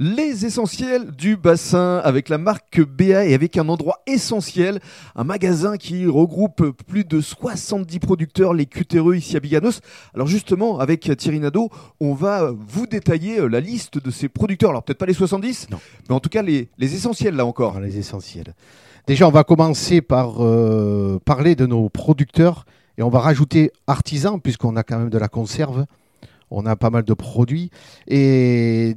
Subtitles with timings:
[0.00, 4.78] Les essentiels du bassin avec la marque BA et avec un endroit essentiel,
[5.16, 9.80] un magasin qui regroupe plus de 70 producteurs, les cutéreux ici à Biganos.
[10.14, 14.70] Alors justement, avec Thierry Nadeau, on va vous détailler la liste de ces producteurs.
[14.70, 15.80] Alors peut-être pas les 70, Non.
[16.08, 17.72] mais en tout cas les, les essentiels là encore.
[17.72, 18.54] Dans les essentiels.
[19.08, 22.66] Déjà, on va commencer par euh, parler de nos producteurs
[22.98, 25.86] et on va rajouter artisans puisqu'on a quand même de la conserve,
[26.52, 27.70] on a pas mal de produits
[28.06, 28.94] et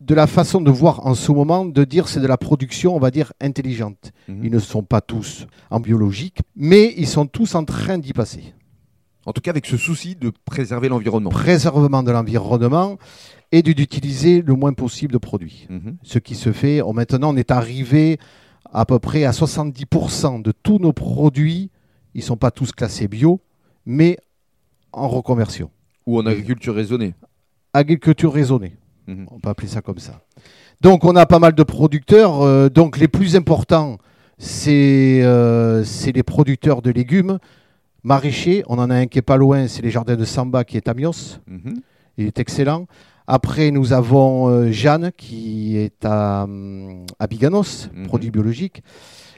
[0.00, 2.98] de la façon de voir en ce moment, de dire c'est de la production, on
[2.98, 4.12] va dire intelligente.
[4.28, 4.44] Mhm.
[4.44, 8.54] Ils ne sont pas tous en biologique, mais ils sont tous en train d'y passer.
[9.26, 11.28] En tout cas avec ce souci de préserver l'environnement.
[11.30, 12.96] Préservement de l'environnement
[13.52, 15.66] et d'utiliser le moins possible de produits.
[15.68, 15.96] Mhm.
[16.02, 16.80] ce qui se fait.
[16.80, 18.18] Oh, maintenant, on est arrivé
[18.72, 21.70] à peu près à 70% de tous nos produits.
[22.14, 23.40] Ils ne sont pas tous classés bio,
[23.84, 24.16] mais
[24.92, 25.70] en reconversion.
[26.06, 27.14] Ou en agriculture raisonnée.
[27.72, 28.76] Agriculture raisonnée,
[29.10, 29.26] Mhm.
[29.30, 30.20] on peut appeler ça comme ça.
[30.80, 32.40] Donc, on a pas mal de producteurs.
[32.42, 33.98] euh, donc, les plus importants,
[34.38, 37.38] c'est euh, les producteurs de légumes
[38.02, 38.62] maraîchers.
[38.68, 40.88] On en a un qui est pas loin, c'est les jardins de Samba qui est
[40.88, 41.38] à Mios.
[41.46, 41.80] Mhm.
[42.18, 42.86] Il est excellent.
[43.26, 46.46] Après, nous avons euh, Jeanne qui est à,
[47.18, 48.06] à Biganos, Mhm.
[48.06, 48.82] produits biologiques.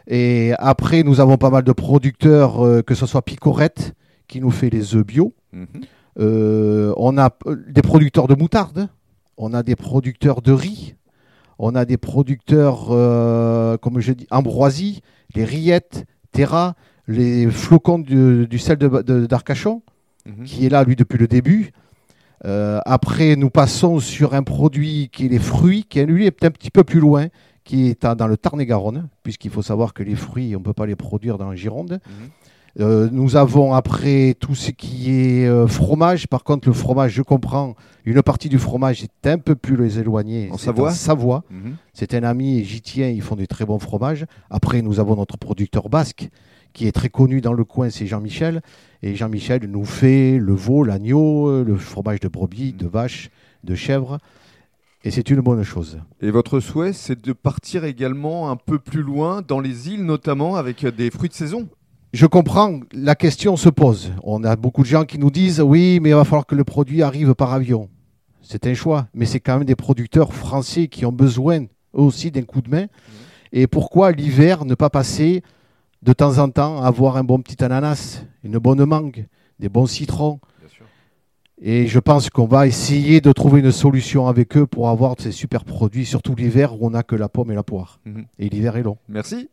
[0.06, 3.94] Et après, nous avons pas mal de producteurs, que ce soit Picorette
[4.28, 5.32] qui nous fait les œufs bio.
[6.18, 7.30] On a
[7.68, 8.88] des producteurs de moutarde.
[9.36, 10.94] On a des producteurs de riz.
[11.58, 15.00] On a des producteurs, euh, comme je dis, ambroisie,
[15.34, 16.74] les rillettes, terra,
[17.06, 19.82] les flocons du, du sel de- de- d'Arcachon
[20.26, 20.44] Mhm.
[20.44, 21.72] qui est là, lui, depuis le début.
[22.44, 26.50] Euh, après, nous passons sur un produit qui est les fruits, qui, lui, est un
[26.50, 27.26] petit peu plus loin,
[27.64, 30.86] qui est dans le Tarn-et-Garonne, puisqu'il faut savoir que les fruits, on ne peut pas
[30.86, 32.00] les produire dans la Gironde.
[32.06, 32.28] Mhm.
[32.80, 36.26] Euh, nous avons après tout ce qui est euh, fromage.
[36.26, 40.48] Par contre, le fromage, je comprends, une partie du fromage est un peu plus éloignée.
[40.50, 41.44] En Savoie Savoie.
[41.50, 41.76] Mhm.
[41.92, 44.26] C'est un ami et j'y tiens, ils font des très bons fromages.
[44.48, 46.30] Après, nous avons notre producteur basque
[46.72, 48.62] qui est très connu dans le coin, c'est Jean-Michel.
[49.02, 53.30] Et Jean-Michel nous fait le veau, l'agneau, euh, le fromage de brebis, de vache,
[53.64, 54.18] de chèvre.
[55.04, 55.98] Et c'est une bonne chose.
[56.20, 60.56] Et votre souhait, c'est de partir également un peu plus loin, dans les îles notamment,
[60.56, 61.68] avec des fruits de saison?
[62.12, 64.12] Je comprends, la question se pose.
[64.22, 66.62] On a beaucoup de gens qui nous disent oui, mais il va falloir que le
[66.62, 67.88] produit arrive par avion.
[68.42, 72.30] C'est un choix, mais c'est quand même des producteurs français qui ont besoin eux aussi
[72.30, 72.86] d'un coup de main.
[73.50, 75.42] Et pourquoi l'hiver ne pas passer
[76.02, 79.26] de temps en temps à avoir un bon petit ananas, une bonne mangue,
[79.58, 80.38] des bons citrons?
[80.60, 80.84] Bien sûr.
[81.62, 85.32] Et je pense qu'on va essayer de trouver une solution avec eux pour avoir ces
[85.32, 88.00] super produits, surtout l'hiver où on n'a que la pomme et la poire.
[88.04, 88.26] Mhm.
[88.38, 88.98] Et l'hiver est long.
[89.08, 89.48] Merci.